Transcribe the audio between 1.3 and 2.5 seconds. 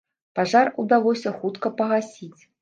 хутка пагасіць.